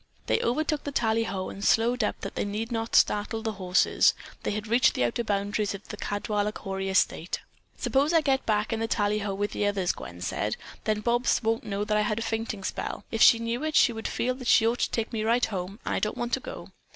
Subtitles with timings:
[0.25, 4.15] They overtook the tallyho and slowed up that they need not startle the horses.
[4.41, 7.41] They had reached the outer boundaries of the Caldwaller Cory estate.
[7.77, 11.65] "Suppose I get back in the tallyho with the others," Gwen said, "then Bobs won't
[11.65, 13.05] know that I had a fainting spell.
[13.11, 15.79] If she knew it, she would feel that she ought to take me right home,
[15.85, 16.71] and I don't want to go."